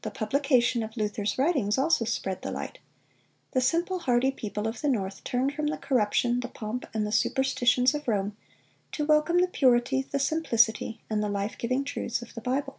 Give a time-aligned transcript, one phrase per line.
[0.00, 2.78] The publication of Luther's writings also spread the light.
[3.50, 7.12] The simple, hardy people of the North turned from the corruption, the pomp, and the
[7.12, 8.38] superstitions of Rome,
[8.92, 12.78] to welcome the purity, the simplicity, and the life giving truths of the Bible.